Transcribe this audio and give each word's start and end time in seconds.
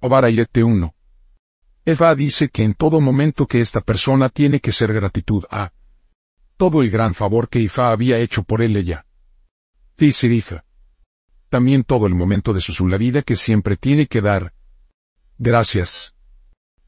Obarayete 0.00 0.62
1. 0.62 0.94
Eva 1.84 2.14
dice 2.14 2.50
que 2.50 2.62
en 2.62 2.74
todo 2.74 3.00
momento 3.00 3.48
que 3.48 3.60
esta 3.60 3.80
persona 3.80 4.28
tiene 4.28 4.60
que 4.60 4.70
ser 4.70 4.92
gratitud 4.92 5.44
a 5.50 5.72
todo 6.56 6.82
el 6.82 6.90
gran 6.90 7.14
favor 7.14 7.48
que 7.48 7.58
Ifa 7.58 7.90
había 7.90 8.18
hecho 8.18 8.44
por 8.44 8.62
él 8.62 8.76
ella. 8.76 9.06
Dice 9.96 10.28
Ifa. 10.28 10.64
También 11.48 11.82
todo 11.82 12.06
el 12.06 12.14
momento 12.14 12.52
de 12.52 12.60
su 12.60 12.84
vida 12.84 13.22
que 13.22 13.34
siempre 13.34 13.76
tiene 13.76 14.06
que 14.06 14.20
dar. 14.20 14.52
Gracias. 15.36 16.14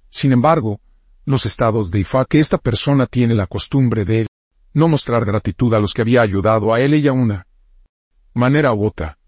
Sin 0.09 0.31
embargo, 0.31 0.81
los 1.25 1.47
estados 1.47 1.91
de 1.91 1.99
Ifa 2.01 2.25
que 2.27 2.39
esta 2.39 2.59
persona 2.59 3.07
tiene 3.07 3.35
la 3.35 3.49
costumbre 3.49 4.05
de 4.05 4.29
no 4.73 4.87
mostrar 4.87 5.25
gratitud 5.25 5.75
a 5.75 5.81
los 5.81 5.95
que 5.95 6.03
había 6.03 6.23
ayudado 6.23 6.73
a 6.73 6.81
él 6.81 6.95
ella 6.95 7.11
una 7.11 7.49
manera 8.35 8.73
u 8.73 8.87
otra. 8.87 9.19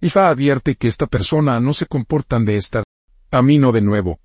Ifa 0.00 0.28
advierte 0.28 0.76
que 0.76 0.86
esta 0.86 1.08
persona 1.08 1.58
no 1.58 1.72
se 1.72 1.86
comportan 1.86 2.44
de 2.44 2.54
esta 2.54 2.84
a 3.32 3.40
mí 3.40 3.58
no 3.58 3.72
de 3.72 3.80
nuevo. 3.80 4.20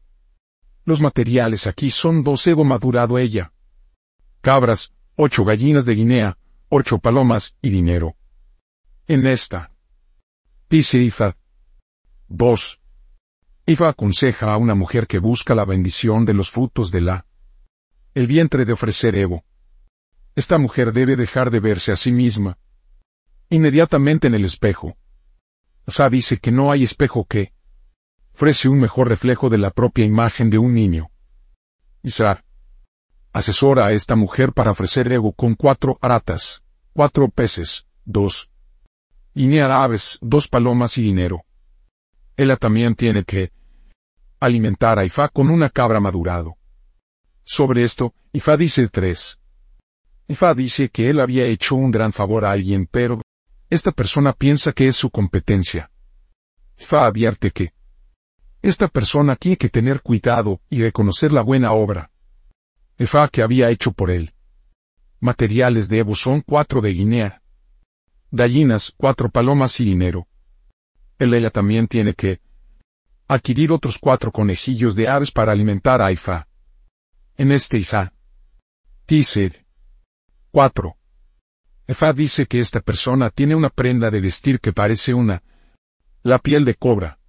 Los 0.84 1.02
materiales 1.02 1.66
aquí 1.66 1.92
son 1.92 2.24
dos 2.24 2.46
ego 2.46 2.66
madurado 2.66 3.18
ella. 3.18 3.54
Cabras, 4.42 4.94
ocho 5.16 5.46
gallinas 5.46 5.86
de 5.86 5.96
Guinea, 5.96 6.38
ocho 6.68 7.00
palomas 7.00 7.56
y 7.62 7.70
dinero. 7.70 8.18
En 9.08 9.26
esta. 9.26 9.72
Dice 10.70 10.98
Ifa. 10.98 11.38
2. 12.28 12.82
Ifa 13.66 13.90
aconseja 13.90 14.54
a 14.54 14.58
una 14.58 14.76
mujer 14.76 15.08
que 15.08 15.20
busca 15.20 15.56
la 15.56 15.64
bendición 15.64 16.26
de 16.26 16.34
los 16.34 16.52
frutos 16.52 16.92
de 16.92 17.02
la 17.02 17.26
el 18.14 18.28
vientre 18.28 18.66
de 18.66 18.74
ofrecer 18.74 19.16
Evo. 19.16 19.46
Esta 20.36 20.58
mujer 20.58 20.92
debe 20.92 21.16
dejar 21.16 21.50
de 21.50 21.62
verse 21.62 21.94
a 21.94 21.96
sí 21.96 22.12
misma. 22.12 22.58
Inmediatamente 23.50 24.28
en 24.28 24.36
el 24.36 24.44
espejo. 24.44 24.98
Sa 25.88 26.10
dice 26.10 26.40
que 26.40 26.52
no 26.52 26.72
hay 26.72 26.84
espejo 26.84 27.26
que 27.26 27.54
ofrece 28.38 28.70
un 28.70 28.80
mejor 28.80 29.10
reflejo 29.10 29.50
de 29.50 29.58
la 29.58 29.72
propia 29.72 30.06
imagen 30.06 30.52
de 30.52 30.60
un 30.60 30.76
niño. 30.76 31.10
Isar 32.04 32.46
asesora 33.34 33.88
a 33.88 33.94
esta 33.94 34.16
mujer 34.16 34.54
para 34.54 34.70
ofrecer 34.70 35.12
ego 35.12 35.32
con 35.32 35.56
cuatro 35.56 35.98
aratas, 36.02 36.64
cuatro 36.94 37.30
peces, 37.30 37.88
dos 38.06 38.52
guinea 39.34 39.84
aves, 39.84 40.20
dos 40.22 40.48
palomas 40.48 41.00
y 41.00 41.02
dinero. 41.02 41.46
Ella 42.36 42.58
también 42.58 42.94
tiene 42.94 43.24
que 43.24 43.52
alimentar 44.40 45.00
a 45.00 45.06
Ifa 45.06 45.30
con 45.30 45.50
una 45.50 45.72
cabra 45.72 46.00
madurado. 46.00 46.58
Sobre 47.44 47.82
esto, 47.82 48.14
Ifa 48.34 48.56
dice 48.56 48.88
tres. 48.88 49.40
Ifa 50.28 50.54
dice 50.54 50.90
que 50.90 51.10
él 51.10 51.22
había 51.22 51.46
hecho 51.46 51.74
un 51.74 51.90
gran 51.90 52.14
favor 52.14 52.46
a 52.46 52.52
alguien, 52.52 52.86
pero 52.86 53.20
esta 53.72 53.92
persona 53.92 54.32
piensa 54.34 54.74
que 54.74 54.86
es 54.86 54.96
su 54.96 55.10
competencia. 55.10 55.90
Ifa 56.78 57.08
advierte 57.08 57.50
que 57.50 57.77
esta 58.62 58.88
persona 58.88 59.36
tiene 59.36 59.58
que 59.58 59.70
tener 59.70 60.02
cuidado 60.02 60.62
y 60.70 60.82
reconocer 60.82 61.32
la 61.32 61.42
buena 61.42 61.72
obra 61.72 62.12
Efa 63.00 63.28
que 63.28 63.44
había 63.44 63.70
hecho 63.70 63.92
por 63.92 64.10
él. 64.10 64.34
Materiales 65.20 65.88
de 65.88 66.00
Evo 66.00 66.16
son 66.16 66.42
cuatro 66.42 66.82
de 66.82 66.94
Guinea. 66.94 67.44
Gallinas, 68.32 68.92
cuatro 68.98 69.30
palomas 69.30 69.80
y 69.80 69.86
dinero. 69.86 70.28
Él 71.20 71.34
ella 71.36 71.52
también 71.52 71.88
tiene 71.88 72.16
que 72.16 72.42
adquirir 73.28 73.72
otros 73.72 74.00
cuatro 74.00 74.32
conejillos 74.32 74.96
de 74.96 75.08
aves 75.08 75.32
para 75.32 75.52
alimentar 75.52 76.02
a 76.02 76.12
Ifa. 76.12 76.48
En 77.36 77.52
este 77.52 77.78
Ifa. 77.78 78.14
Dice. 79.08 79.66
4. 80.52 80.98
Efa 81.86 82.14
dice 82.14 82.48
que 82.48 82.60
esta 82.60 82.82
persona 82.82 83.30
tiene 83.30 83.56
una 83.56 83.70
prenda 83.70 84.10
de 84.10 84.22
vestir 84.22 84.60
que 84.60 84.74
parece 84.74 85.14
una 85.14 85.44
la 86.24 86.40
piel 86.40 86.66
de 86.66 86.74
cobra. 86.74 87.20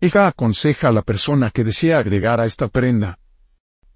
Ifa 0.00 0.26
aconseja 0.26 0.88
a 0.88 0.92
la 0.92 1.02
persona 1.02 1.50
que 1.50 1.62
desea 1.62 1.98
agregar 1.98 2.40
a 2.40 2.46
esta 2.46 2.68
prenda 2.68 3.18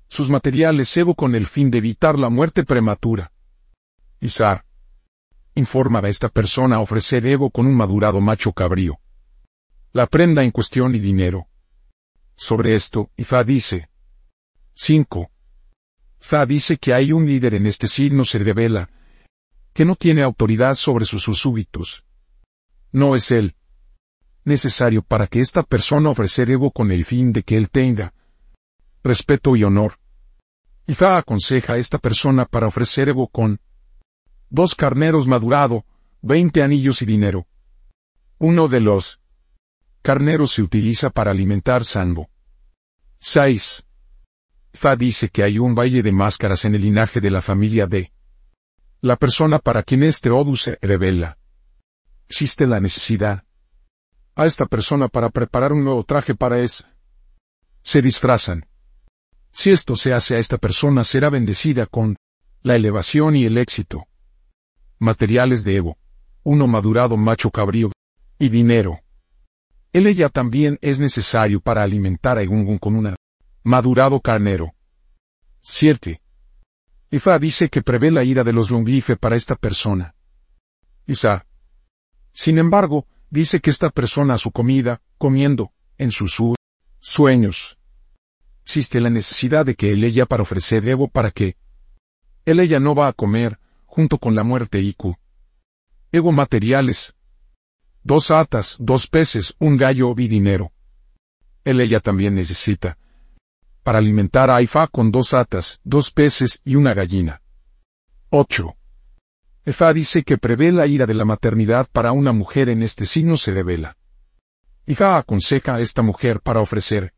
sus 0.06 0.30
materiales 0.30 0.96
Evo 0.96 1.14
con 1.14 1.34
el 1.34 1.46
fin 1.46 1.70
de 1.70 1.78
evitar 1.78 2.18
la 2.18 2.28
muerte 2.28 2.62
prematura. 2.62 3.32
Isar. 4.20 4.64
Informa 5.54 5.98
a 6.00 6.08
esta 6.08 6.28
persona 6.28 6.76
a 6.76 6.80
ofrecer 6.80 7.26
Evo 7.26 7.50
con 7.50 7.66
un 7.66 7.76
madurado 7.76 8.20
macho 8.20 8.52
cabrío. 8.52 9.00
La 9.92 10.06
prenda 10.06 10.44
en 10.44 10.52
cuestión 10.52 10.94
y 10.94 11.00
dinero. 11.00 11.46
Sobre 12.36 12.74
esto, 12.74 13.10
Ifa 13.16 13.42
dice. 13.42 13.88
5. 14.74 15.30
Fa 16.18 16.46
dice 16.46 16.76
que 16.76 16.94
hay 16.94 17.12
un 17.12 17.26
líder 17.26 17.54
en 17.54 17.66
este 17.66 17.88
signo 17.88 18.24
se 18.24 18.38
revela, 18.38 18.90
que 19.72 19.84
no 19.84 19.96
tiene 19.96 20.22
autoridad 20.22 20.74
sobre 20.74 21.06
sus 21.06 21.24
súbitos. 21.38 22.04
No 22.92 23.16
es 23.16 23.30
él. 23.30 23.56
Necesario 24.44 25.02
para 25.02 25.26
que 25.26 25.40
esta 25.40 25.62
persona 25.62 26.10
ofrecer 26.10 26.50
Evo 26.50 26.70
con 26.70 26.92
el 26.92 27.04
fin 27.04 27.32
de 27.32 27.42
que 27.42 27.56
él 27.56 27.70
tenga, 27.70 28.12
respeto 29.02 29.56
y 29.56 29.64
honor. 29.64 29.98
Ifa 30.86 31.16
aconseja 31.16 31.74
a 31.74 31.76
esta 31.78 31.98
persona 31.98 32.44
para 32.44 32.66
ofrecer 32.66 33.08
Evo 33.08 33.28
con 33.28 33.58
dos 34.50 34.74
carneros 34.74 35.26
madurado, 35.26 35.86
veinte 36.20 36.62
anillos 36.62 37.00
y 37.00 37.06
dinero. 37.06 37.46
Uno 38.38 38.68
de 38.68 38.80
los 38.80 39.20
carneros 40.02 40.52
se 40.52 40.62
utiliza 40.62 41.08
para 41.08 41.30
alimentar 41.30 41.84
Sanbo. 41.84 42.28
6. 43.20 43.82
Fa 44.74 44.96
dice 44.96 45.30
que 45.30 45.42
hay 45.42 45.58
un 45.58 45.74
valle 45.74 46.02
de 46.02 46.12
máscaras 46.12 46.66
en 46.66 46.74
el 46.74 46.82
linaje 46.82 47.22
de 47.22 47.30
la 47.30 47.40
familia 47.40 47.86
de 47.86 48.12
la 49.00 49.16
persona 49.16 49.58
para 49.58 49.82
quien 49.82 50.02
este 50.02 50.28
Odu 50.28 50.56
se 50.56 50.78
revela. 50.82 51.38
Existe 52.28 52.66
la 52.66 52.80
necesidad 52.80 53.44
a 54.36 54.46
esta 54.46 54.66
persona 54.66 55.08
para 55.08 55.30
preparar 55.30 55.72
un 55.72 55.84
nuevo 55.84 56.04
traje 56.04 56.34
para 56.34 56.60
es. 56.60 56.86
Se 57.82 58.02
disfrazan. 58.02 58.66
Si 59.52 59.70
esto 59.70 59.94
se 59.94 60.12
hace 60.12 60.36
a 60.36 60.38
esta 60.38 60.58
persona 60.58 61.04
será 61.04 61.30
bendecida 61.30 61.86
con 61.86 62.16
la 62.62 62.74
elevación 62.74 63.36
y 63.36 63.44
el 63.44 63.58
éxito. 63.58 64.06
Materiales 64.98 65.64
de 65.64 65.76
Evo. 65.76 65.98
Uno 66.42 66.66
madurado 66.66 67.16
macho 67.16 67.50
cabrío. 67.50 67.90
Y 68.38 68.48
dinero. 68.48 69.00
El 69.92 70.08
ella 70.08 70.28
también 70.28 70.78
es 70.82 70.98
necesario 70.98 71.60
para 71.60 71.82
alimentar 71.82 72.36
a 72.36 72.42
Egungun 72.42 72.78
con 72.78 72.96
una 72.96 73.14
madurado 73.62 74.20
carnero. 74.20 74.74
7. 75.60 76.20
Ifa 77.10 77.38
dice 77.38 77.68
que 77.68 77.80
prevé 77.80 78.10
la 78.10 78.24
ira 78.24 78.42
de 78.42 78.52
los 78.52 78.70
longife 78.70 79.16
para 79.16 79.36
esta 79.36 79.54
persona. 79.54 80.14
Isa. 81.06 81.46
Sin 82.32 82.58
embargo, 82.58 83.06
dice 83.34 83.60
que 83.60 83.70
esta 83.70 83.90
persona 83.90 84.38
su 84.38 84.52
comida, 84.52 85.02
comiendo, 85.18 85.72
en 85.98 86.12
sus 86.12 86.40
sueños, 87.00 87.78
existe 88.62 89.00
la 89.00 89.10
necesidad 89.10 89.66
de 89.66 89.74
que 89.74 89.90
el 89.90 90.04
ella 90.04 90.24
para 90.24 90.44
ofrecer 90.44 90.88
Evo 90.88 91.08
para 91.08 91.32
que 91.32 91.56
el 92.44 92.60
ella 92.60 92.78
no 92.78 92.94
va 92.94 93.08
a 93.08 93.12
comer, 93.12 93.58
junto 93.86 94.18
con 94.18 94.36
la 94.36 94.44
muerte 94.44 94.80
Iku. 94.80 95.16
Ego 96.12 96.30
materiales. 96.30 97.16
Dos 98.04 98.30
atas, 98.30 98.76
dos 98.78 99.08
peces, 99.08 99.56
un 99.58 99.76
gallo 99.76 100.14
y 100.16 100.28
dinero. 100.28 100.70
El 101.64 101.80
ella 101.80 101.98
también 101.98 102.34
necesita. 102.34 102.98
Para 103.82 103.98
alimentar 103.98 104.48
a 104.48 104.62
Ifa 104.62 104.86
con 104.86 105.10
dos 105.10 105.34
atas, 105.34 105.80
dos 105.82 106.12
peces 106.12 106.60
y 106.64 106.76
una 106.76 106.94
gallina. 106.94 107.42
8. 108.30 108.76
Efa 109.66 109.94
dice 109.94 110.24
que 110.24 110.36
prevé 110.36 110.72
la 110.72 110.86
ira 110.86 111.06
de 111.06 111.14
la 111.14 111.24
maternidad 111.24 111.88
para 111.90 112.12
una 112.12 112.32
mujer 112.32 112.68
en 112.68 112.82
este 112.82 113.06
signo 113.06 113.38
se 113.38 113.50
revela. 113.50 113.96
Ifa 114.86 115.16
aconseja 115.16 115.76
a 115.76 115.80
esta 115.80 116.02
mujer 116.02 116.40
para 116.40 116.60
ofrecer 116.60 117.14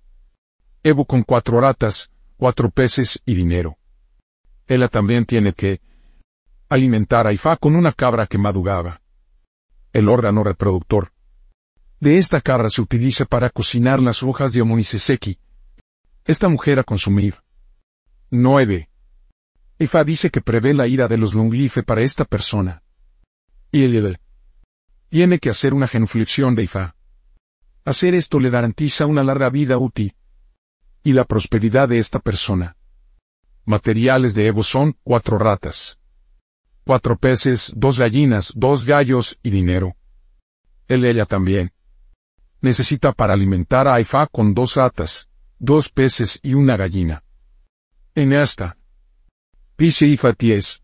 Evo 0.84 1.04
con 1.04 1.24
cuatro 1.24 1.60
ratas, 1.60 2.08
cuatro 2.36 2.70
peces 2.70 3.20
y 3.26 3.34
dinero. 3.34 3.76
Ella 4.68 4.86
también 4.86 5.26
tiene 5.26 5.52
que 5.52 5.80
alimentar 6.68 7.26
a 7.26 7.32
Ifa 7.32 7.56
con 7.56 7.74
una 7.74 7.90
cabra 7.90 8.28
que 8.28 8.38
madugaba. 8.38 9.00
El 9.92 10.08
órgano 10.08 10.44
reproductor. 10.44 11.12
De 11.98 12.18
esta 12.18 12.40
cabra 12.40 12.70
se 12.70 12.80
utiliza 12.80 13.24
para 13.24 13.50
cocinar 13.50 13.98
las 13.98 14.22
hojas 14.22 14.52
de 14.52 14.62
omoniseseki. 14.62 15.40
Esta 16.24 16.48
mujer 16.48 16.78
a 16.78 16.84
consumir. 16.84 17.34
9. 18.30 18.88
Ifa 19.78 20.04
dice 20.04 20.30
que 20.30 20.40
prevé 20.40 20.72
la 20.72 20.86
ira 20.86 21.06
de 21.06 21.18
los 21.18 21.34
lunglife 21.34 21.82
para 21.82 22.00
esta 22.00 22.24
persona. 22.24 22.82
Y 23.70 23.84
él 23.84 24.18
tiene 25.10 25.38
que 25.38 25.50
hacer 25.50 25.74
una 25.74 25.86
genuflexión 25.86 26.54
de 26.54 26.62
Ifa. 26.62 26.96
Hacer 27.84 28.14
esto 28.14 28.40
le 28.40 28.50
garantiza 28.50 29.06
una 29.06 29.22
larga 29.22 29.50
vida 29.50 29.78
útil 29.78 30.14
y 31.02 31.12
la 31.12 31.24
prosperidad 31.24 31.88
de 31.88 31.98
esta 31.98 32.18
persona. 32.18 32.76
Materiales 33.64 34.34
de 34.34 34.46
Evo 34.46 34.62
son 34.62 34.96
cuatro 35.04 35.38
ratas, 35.38 35.98
cuatro 36.84 37.18
peces, 37.18 37.72
dos 37.76 37.98
gallinas, 37.98 38.52
dos 38.56 38.84
gallos 38.84 39.38
y 39.42 39.50
dinero. 39.50 39.96
Él 40.88 41.04
ella 41.04 41.26
también. 41.26 41.72
Necesita 42.60 43.12
para 43.12 43.34
alimentar 43.34 43.86
a 43.86 43.94
Aifa 43.94 44.26
con 44.26 44.54
dos 44.54 44.74
ratas, 44.74 45.28
dos 45.58 45.90
peces 45.90 46.40
y 46.42 46.54
una 46.54 46.76
gallina. 46.76 47.22
En 48.14 48.32
esta. 48.32 48.76
Dice 49.78 50.06
Ifa 50.06 50.32
10. 50.32 50.82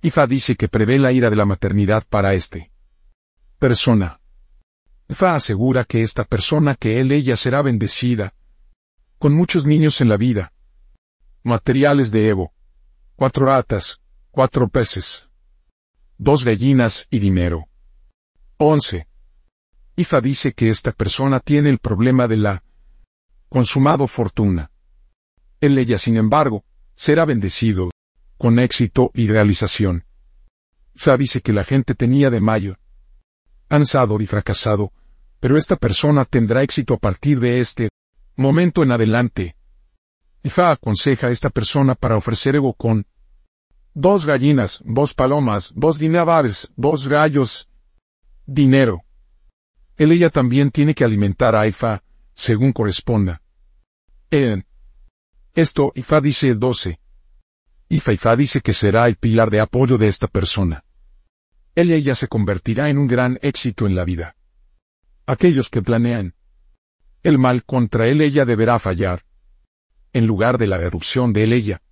Ifa 0.00 0.26
dice 0.26 0.56
que 0.56 0.68
prevé 0.68 0.98
la 0.98 1.12
ira 1.12 1.28
de 1.28 1.36
la 1.36 1.44
maternidad 1.44 2.06
para 2.08 2.32
este. 2.32 2.72
Persona. 3.58 4.18
Fa 5.10 5.34
asegura 5.34 5.84
que 5.84 6.00
esta 6.00 6.24
persona 6.24 6.74
que 6.74 7.00
él 7.00 7.12
ella 7.12 7.36
será 7.36 7.60
bendecida, 7.60 8.32
con 9.18 9.34
muchos 9.34 9.66
niños 9.66 10.00
en 10.00 10.08
la 10.08 10.16
vida. 10.16 10.54
Materiales 11.42 12.10
de 12.10 12.28
Evo. 12.28 12.52
Cuatro 13.14 13.44
ratas, 13.44 14.00
cuatro 14.30 14.68
peces, 14.68 15.28
dos 16.16 16.44
gallinas 16.44 17.08
y 17.10 17.18
dinero. 17.18 17.68
11. 18.56 19.06
Ifa 19.96 20.20
dice 20.22 20.54
que 20.54 20.70
esta 20.70 20.92
persona 20.92 21.40
tiene 21.40 21.68
el 21.68 21.78
problema 21.78 22.26
de 22.26 22.36
la 22.38 22.64
consumado 23.50 24.06
fortuna. 24.06 24.70
Él 25.60 25.76
ella, 25.76 25.98
sin 25.98 26.16
embargo, 26.16 26.64
será 26.94 27.24
bendecido, 27.24 27.90
con 28.38 28.58
éxito 28.58 29.10
y 29.14 29.26
realización. 29.26 30.04
Fa 30.94 31.16
dice 31.16 31.40
que 31.42 31.52
la 31.52 31.64
gente 31.64 31.94
tenía 31.94 32.30
de 32.30 32.40
mayo, 32.40 32.76
ansado 33.68 34.20
y 34.20 34.26
fracasado, 34.26 34.92
pero 35.40 35.56
esta 35.56 35.76
persona 35.76 36.24
tendrá 36.24 36.62
éxito 36.62 36.94
a 36.94 36.98
partir 36.98 37.38
de 37.40 37.60
este 37.60 37.90
momento 38.36 38.82
en 38.82 38.92
adelante. 38.92 39.56
Ifa 40.42 40.70
aconseja 40.70 41.26
a 41.26 41.30
esta 41.30 41.50
persona 41.50 41.94
para 41.94 42.16
ofrecer 42.16 42.56
ego 42.56 42.72
con 42.72 43.06
dos 43.94 44.24
gallinas, 44.24 44.80
dos 44.84 45.14
palomas, 45.14 45.72
dos 45.74 45.98
dinavares, 45.98 46.70
dos 46.76 47.08
gallos, 47.08 47.68
dinero. 48.46 49.02
Él 49.96 50.12
ella 50.12 50.30
también 50.30 50.70
tiene 50.70 50.94
que 50.94 51.04
alimentar 51.04 51.56
a 51.56 51.66
Ifa, 51.66 52.02
según 52.32 52.72
corresponda. 52.72 53.42
En 54.30 54.64
esto, 55.54 55.90
Ifa 55.96 56.20
dice 56.20 56.54
12. 56.54 57.00
Ifa 57.88 58.12
Ifa 58.12 58.36
dice 58.36 58.60
que 58.60 58.74
será 58.74 59.06
el 59.06 59.16
pilar 59.16 59.50
de 59.50 59.60
apoyo 59.60 59.96
de 59.96 60.08
esta 60.08 60.26
persona. 60.26 60.84
Él 61.74 61.90
ella 61.90 62.14
se 62.14 62.28
convertirá 62.28 62.90
en 62.90 62.98
un 62.98 63.06
gran 63.06 63.38
éxito 63.40 63.86
en 63.86 63.94
la 63.94 64.04
vida. 64.04 64.36
Aquellos 65.26 65.68
que 65.68 65.82
planean 65.82 66.34
el 67.22 67.38
mal 67.38 67.64
contra 67.64 68.06
él 68.08 68.20
ella 68.20 68.44
deberá 68.44 68.78
fallar. 68.78 69.24
En 70.12 70.26
lugar 70.26 70.58
de 70.58 70.66
la 70.66 70.80
erupción 70.80 71.32
de 71.32 71.44
él 71.44 71.52
ella, 71.52 71.82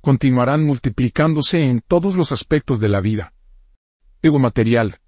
continuarán 0.00 0.64
multiplicándose 0.64 1.64
en 1.64 1.80
todos 1.80 2.14
los 2.16 2.32
aspectos 2.32 2.80
de 2.80 2.88
la 2.88 3.00
vida. 3.00 3.32
Ego 4.22 4.38
material. 4.38 5.00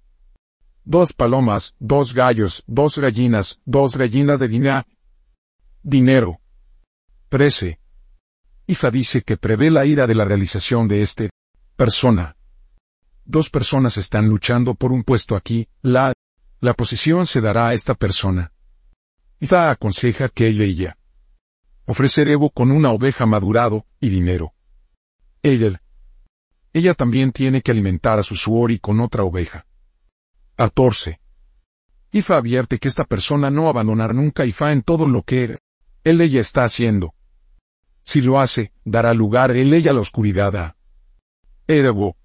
Dos 0.85 1.13
palomas, 1.13 1.75
dos 1.79 2.13
gallos, 2.13 2.63
dos 2.67 2.97
gallinas, 2.97 3.61
dos 3.65 3.95
gallinas 3.95 4.39
de 4.39 4.47
dinero. 4.47 4.85
Dinero. 5.81 6.39
13. 7.29 7.79
Ifa 8.67 8.91
dice 8.91 9.21
que 9.21 9.37
prevé 9.37 9.69
la 9.69 9.85
ira 9.85 10.07
de 10.07 10.15
la 10.15 10.25
realización 10.25 10.87
de 10.87 11.01
este 11.01 11.29
persona. 11.75 12.35
Dos 13.25 13.49
personas 13.49 13.97
están 13.97 14.27
luchando 14.27 14.75
por 14.75 14.91
un 14.91 15.03
puesto 15.03 15.35
aquí, 15.35 15.67
la, 15.81 16.13
la 16.59 16.73
posición 16.73 17.25
se 17.25 17.41
dará 17.41 17.69
a 17.69 17.73
esta 17.73 17.93
persona. 17.93 18.51
Ifa 19.39 19.71
aconseja 19.71 20.29
que 20.29 20.47
ella 20.47 20.63
ella 20.63 20.97
ofrecer 21.85 22.29
Evo 22.29 22.49
con 22.49 22.71
una 22.71 22.91
oveja 22.91 23.25
madurado 23.25 23.85
y 23.99 24.09
dinero. 24.09 24.53
Ella, 25.41 25.81
ella 26.71 26.93
también 26.93 27.31
tiene 27.31 27.61
que 27.61 27.71
alimentar 27.71 28.19
a 28.19 28.23
su 28.23 28.35
suori 28.35 28.79
con 28.79 29.01
otra 29.01 29.23
oveja. 29.23 29.65
14. 30.55 31.19
Ifa 32.11 32.37
advierte 32.37 32.79
que 32.79 32.87
esta 32.87 33.03
persona 33.03 33.49
no 33.49 33.67
abandonar 33.67 34.13
nunca 34.15 34.45
Ifa 34.45 34.71
en 34.71 34.83
todo 34.83 35.07
lo 35.07 35.23
que 35.23 35.57
él 36.03 36.21
ella 36.21 36.39
está 36.39 36.63
haciendo. 36.63 37.13
Si 38.03 38.21
lo 38.21 38.39
hace, 38.39 38.73
dará 38.83 39.13
lugar 39.13 39.51
él 39.51 39.73
ella 39.73 39.91
a 39.91 39.93
la 39.93 40.01
oscuridad 40.01 40.55
a 40.55 40.75
Evo. 41.67 42.17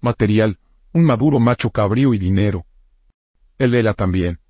Material, 0.00 0.58
un 0.92 1.04
maduro 1.04 1.38
macho 1.38 1.70
cabrío 1.70 2.14
y 2.14 2.18
dinero. 2.18 2.66
Él 3.58 3.74
ella 3.74 3.92
también. 3.92 4.40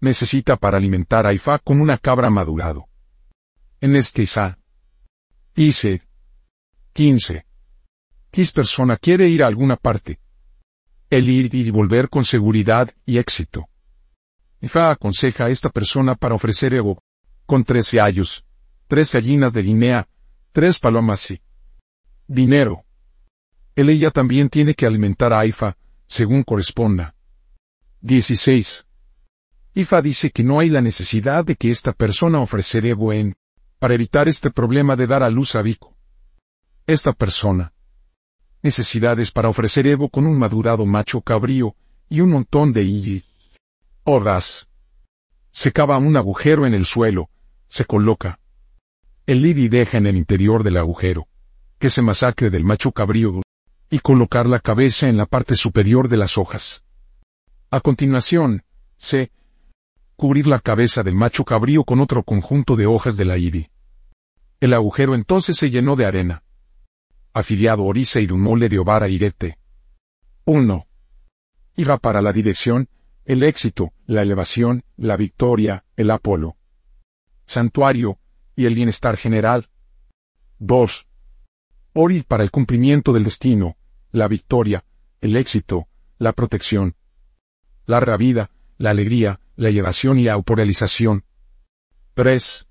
Necesita 0.00 0.56
para 0.56 0.78
alimentar 0.78 1.26
a 1.26 1.34
Ifa 1.34 1.58
con 1.58 1.80
una 1.80 1.98
cabra 1.98 2.30
madurado. 2.30 2.88
En 3.80 3.96
este 3.96 4.22
Ifa. 4.22 4.58
Dice, 5.54 6.02
15. 6.94 7.44
Quis 8.30 8.52
persona 8.52 8.96
quiere 8.96 9.28
ir 9.28 9.42
a 9.42 9.46
alguna 9.46 9.76
parte. 9.76 10.20
El 11.10 11.28
ir 11.28 11.54
y 11.54 11.70
volver 11.70 12.08
con 12.08 12.24
seguridad 12.24 12.90
y 13.04 13.18
éxito. 13.18 13.68
Ifa 14.60 14.90
aconseja 14.90 15.46
a 15.46 15.50
esta 15.50 15.68
persona 15.68 16.14
para 16.14 16.34
ofrecer 16.34 16.74
ego, 16.74 17.02
con 17.46 17.64
tres 17.64 17.92
gallos, 17.92 18.44
tres 18.88 19.12
gallinas 19.12 19.52
de 19.52 19.62
Guinea, 19.62 20.08
tres 20.50 20.80
palomas 20.80 21.30
y 21.30 21.40
dinero. 22.26 22.84
El 23.76 23.90
ella 23.90 24.10
también 24.10 24.48
tiene 24.48 24.74
que 24.74 24.86
alimentar 24.86 25.32
a 25.32 25.46
Ifa, 25.46 25.76
según 26.06 26.42
corresponda. 26.42 27.14
16. 28.00 28.86
Ifa 29.74 30.02
dice 30.02 30.30
que 30.30 30.42
no 30.42 30.58
hay 30.58 30.70
la 30.70 30.80
necesidad 30.80 31.44
de 31.44 31.54
que 31.54 31.70
esta 31.70 31.92
persona 31.92 32.40
ofrecer 32.40 32.84
ego 32.86 33.12
en, 33.12 33.36
para 33.78 33.94
evitar 33.94 34.28
este 34.28 34.50
problema 34.50 34.96
de 34.96 35.06
dar 35.06 35.22
a 35.22 35.30
luz 35.30 35.54
a 35.54 35.62
Vico 35.62 35.94
esta 36.88 37.12
persona. 37.12 37.74
Necesidades 38.62 39.30
para 39.30 39.50
ofrecer 39.50 39.86
Evo 39.86 40.08
con 40.08 40.26
un 40.26 40.38
madurado 40.38 40.86
macho 40.86 41.20
cabrío 41.20 41.76
y 42.08 42.22
un 42.22 42.30
montón 42.30 42.72
de 42.72 42.82
y 42.82 43.22
hordas. 44.04 44.68
Se 45.50 45.70
cava 45.70 45.98
un 45.98 46.16
agujero 46.16 46.66
en 46.66 46.72
el 46.72 46.86
suelo, 46.86 47.28
se 47.68 47.84
coloca. 47.84 48.40
El 49.28 49.42
lidi 49.42 49.68
deja 49.68 49.98
en 49.98 50.06
el 50.06 50.16
interior 50.16 50.64
del 50.64 50.78
agujero, 50.78 51.28
que 51.78 51.90
se 51.90 52.00
masacre 52.00 52.48
del 52.48 52.64
macho 52.64 52.92
cabrío, 52.92 53.42
y 53.90 53.98
colocar 53.98 54.46
la 54.46 54.58
cabeza 54.58 55.06
en 55.06 55.18
la 55.18 55.26
parte 55.26 55.54
superior 55.54 56.08
de 56.08 56.16
las 56.16 56.38
hojas. 56.38 56.82
A 57.70 57.80
continuación, 57.80 58.62
se 58.96 59.30
cubrir 60.16 60.46
la 60.46 60.60
cabeza 60.60 61.02
del 61.02 61.14
macho 61.14 61.44
cabrío 61.44 61.84
con 61.84 62.00
otro 62.00 62.22
conjunto 62.22 62.74
de 62.74 62.86
hojas 62.86 63.18
de 63.18 63.26
la 63.26 63.36
iri. 63.36 63.68
El 64.60 64.72
agujero 64.72 65.14
entonces 65.14 65.58
se 65.58 65.68
llenó 65.68 65.94
de 65.94 66.06
arena 66.06 66.42
afiliado 67.34 67.84
Orisa 67.84 68.20
y 68.20 68.26
Dumole 68.26 68.70
de 68.70 68.78
Obara 68.78 69.08
Irete. 69.10 69.58
1. 70.46 70.86
Iba 71.76 71.98
para 71.98 72.22
la 72.22 72.32
dirección, 72.32 72.88
el 73.26 73.42
éxito, 73.42 73.92
la 74.06 74.22
elevación, 74.22 74.84
la 74.96 75.18
victoria, 75.18 75.84
el 75.96 76.10
Apolo. 76.10 76.56
Santuario, 77.44 78.18
y 78.58 78.66
el 78.66 78.74
bienestar 78.74 79.16
general. 79.16 79.68
2. 80.58 81.06
Ori 81.92 82.24
para 82.24 82.42
el 82.42 82.50
cumplimiento 82.50 83.12
del 83.12 83.22
destino, 83.22 83.76
la 84.10 84.26
victoria, 84.26 84.84
el 85.20 85.36
éxito, 85.36 85.86
la 86.18 86.32
protección. 86.32 86.96
Larga 87.86 88.16
vida, 88.16 88.50
la 88.76 88.90
alegría, 88.90 89.38
la 89.54 89.68
elevación 89.68 90.18
y 90.18 90.24
la 90.24 90.32
autorrealización. 90.32 91.22
3. 92.14 92.66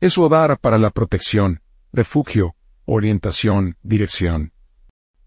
Eso 0.00 0.28
dar 0.30 0.58
para 0.58 0.78
la 0.78 0.88
protección, 0.88 1.60
refugio, 1.92 2.56
orientación, 2.86 3.76
dirección. 3.82 4.54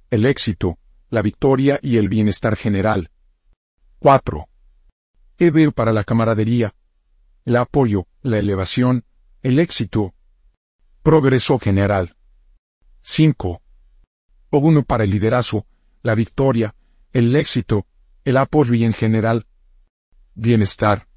El 0.10 0.26
éxito, 0.26 0.80
la 1.12 1.22
victoria 1.22 1.80
y 1.84 1.98
el 1.98 2.10
bienestar 2.10 2.56
general. 2.56 3.12
4. 4.00 4.48
Eber 5.38 5.72
para 5.72 5.94
la 5.94 6.04
camaradería, 6.04 6.74
el 7.46 7.58
apoyo, 7.58 8.08
la 8.24 8.40
elevación, 8.40 9.06
el 9.48 9.60
éxito. 9.60 10.14
Progreso 11.04 11.58
general. 11.58 12.16
5. 13.02 13.62
Oguno 14.50 14.84
para 14.84 15.06
el 15.06 15.12
liderazgo, 15.12 15.66
la 16.04 16.16
victoria, 16.16 16.76
el 17.14 17.36
éxito, 17.36 17.86
el 18.26 18.38
apoyo 18.38 18.74
y 18.74 18.84
en 18.84 18.94
general. 18.94 19.48
Bienestar. 20.36 21.08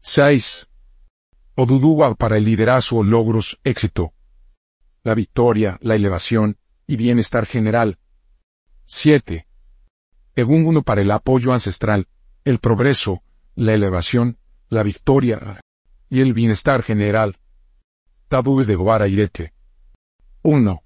6. 0.00 0.68
Oduduwa 1.54 2.14
para 2.16 2.36
el 2.38 2.44
liderazgo, 2.44 3.04
logros, 3.04 3.60
éxito 3.62 4.12
la 5.04 5.14
victoria, 5.14 5.78
la 5.82 5.94
elevación 5.94 6.56
y 6.86 6.96
bienestar 6.96 7.44
general. 7.44 7.98
7. 8.86 9.46
uno 10.36 10.82
para 10.82 11.02
el 11.02 11.10
apoyo 11.10 11.52
ancestral, 11.52 12.08
el 12.44 12.58
progreso, 12.58 13.22
la 13.54 13.74
elevación, 13.74 14.38
la 14.70 14.82
victoria 14.82 15.60
y 16.08 16.20
el 16.20 16.32
bienestar 16.32 16.82
general. 16.82 17.38
Tabú 18.28 18.64
de 18.64 18.74
Guara 18.74 19.06
Irete. 19.06 19.52
1. 20.42 20.82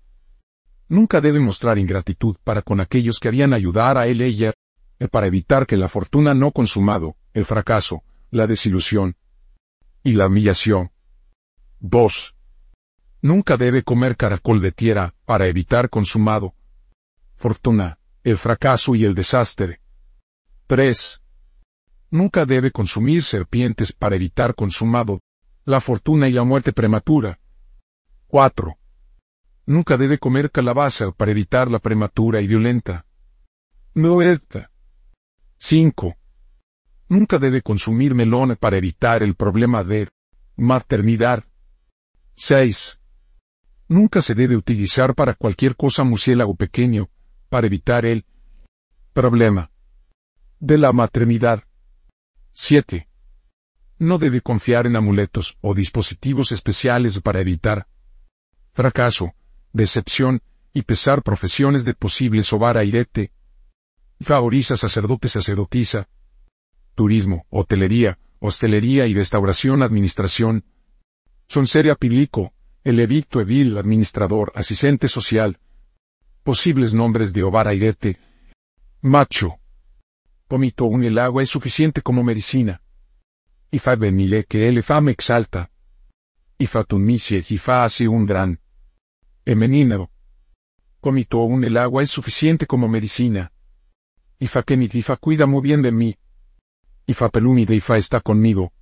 Nunca 0.88 1.20
debe 1.20 1.38
mostrar 1.38 1.78
ingratitud 1.78 2.36
para 2.42 2.62
con 2.62 2.80
aquellos 2.80 3.20
que 3.20 3.28
habían 3.28 3.52
ayudar 3.52 3.96
a 3.96 4.06
él 4.06 4.20
ella, 4.20 4.52
eh, 4.98 5.08
para 5.08 5.28
evitar 5.28 5.66
que 5.66 5.76
la 5.76 5.88
fortuna 5.88 6.34
no 6.34 6.50
consumado, 6.50 7.16
el 7.34 7.44
fracaso, 7.44 8.02
la 8.30 8.46
desilusión 8.46 9.16
y 10.02 10.12
la 10.12 10.26
humillación. 10.26 10.90
2. 11.80 12.34
Nunca 13.22 13.56
debe 13.56 13.82
comer 13.82 14.16
caracol 14.16 14.60
de 14.60 14.72
tierra 14.72 15.14
para 15.24 15.46
evitar 15.46 15.90
consumado. 15.90 16.54
Fortuna, 17.36 17.98
el 18.24 18.36
fracaso 18.36 18.94
y 18.94 19.04
el 19.04 19.14
desastre. 19.14 19.80
3. 20.66 21.22
Nunca 22.10 22.44
debe 22.46 22.72
consumir 22.72 23.22
serpientes 23.22 23.92
para 23.92 24.16
evitar 24.16 24.54
consumado, 24.54 25.20
la 25.68 25.82
fortuna 25.82 26.28
y 26.28 26.32
la 26.32 26.44
muerte 26.44 26.72
prematura. 26.72 27.38
4. 28.28 28.78
Nunca 29.66 29.98
debe 29.98 30.16
comer 30.18 30.50
calabaza 30.50 31.12
para 31.12 31.30
evitar 31.30 31.70
la 31.70 31.78
prematura 31.78 32.40
y 32.40 32.46
violenta. 32.46 33.04
Muerta. 33.94 34.70
5. 35.58 36.16
Nunca 37.10 37.38
debe 37.38 37.60
consumir 37.60 38.14
melón 38.14 38.56
para 38.58 38.78
evitar 38.78 39.22
el 39.22 39.34
problema 39.34 39.84
de 39.84 40.08
maternidad. 40.56 41.44
6. 42.34 42.98
Nunca 43.88 44.22
se 44.22 44.34
debe 44.34 44.56
utilizar 44.56 45.14
para 45.14 45.34
cualquier 45.34 45.76
cosa 45.76 46.02
murciélago 46.02 46.54
pequeño, 46.54 47.10
para 47.50 47.66
evitar 47.66 48.06
el 48.06 48.24
problema 49.12 49.70
de 50.60 50.78
la 50.78 50.92
maternidad. 50.92 51.62
7. 52.54 53.07
No 53.98 54.18
debe 54.18 54.40
confiar 54.40 54.86
en 54.86 54.96
amuletos 54.96 55.58
o 55.60 55.74
dispositivos 55.74 56.52
especiales 56.52 57.20
para 57.20 57.40
evitar 57.40 57.88
fracaso, 58.72 59.34
decepción 59.72 60.40
y 60.72 60.82
pesar 60.82 61.22
profesiones 61.24 61.84
de 61.84 61.94
posible 61.94 62.44
sobar 62.44 62.78
airete. 62.78 63.32
Favoriza 64.20 64.76
sacerdote 64.76 65.28
sacerdotisa. 65.28 66.08
Turismo, 66.94 67.44
hotelería, 67.50 68.18
hostelería 68.38 69.06
y 69.06 69.14
restauración 69.14 69.82
administración. 69.82 70.64
Son 71.48 71.66
seria 71.66 71.96
pilico, 71.96 72.52
el 72.84 73.00
edicto 73.00 73.40
edil 73.40 73.76
administrador 73.78 74.52
asistente 74.54 75.08
social. 75.08 75.58
Posibles 76.44 76.94
nombres 76.94 77.32
de 77.32 77.42
ovar 77.42 77.66
airete. 77.66 78.18
Macho. 79.00 79.58
Comito 80.46 80.84
un 80.84 81.02
el 81.02 81.18
agua 81.18 81.42
es 81.42 81.48
suficiente 81.48 82.00
como 82.00 82.22
medicina. 82.22 82.80
Y 83.70 83.78
fa 83.78 83.96
benile 83.96 84.44
que 84.44 84.66
el 84.68 84.82
me 85.02 85.12
exalta. 85.12 85.70
Y 86.58 86.66
fa 86.66 86.84
misie 86.92 87.44
y 87.48 87.58
fa 87.58 87.84
hace 87.84 88.08
un 88.08 88.24
gran. 88.24 88.60
Emenino. 89.44 90.10
Comito 91.00 91.38
un 91.40 91.64
el 91.64 91.76
agua 91.76 92.02
es 92.02 92.10
suficiente 92.10 92.66
como 92.66 92.88
medicina. 92.88 93.52
Y 94.38 94.46
fa 94.46 94.62
que 94.62 94.76
mi 94.76 94.88
fa 94.88 95.16
cuida 95.16 95.46
muy 95.46 95.60
bien 95.60 95.82
de 95.82 95.92
mí. 95.92 96.16
Y 97.06 97.12
fa 97.12 97.28
pelumide 97.28 97.74
y 97.74 97.80
fa 97.80 97.98
está 97.98 98.20
conmigo. 98.20 98.72